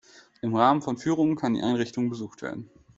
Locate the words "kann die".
1.35-1.61